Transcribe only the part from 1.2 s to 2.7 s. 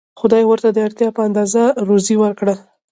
اندازه روزي ورکړه.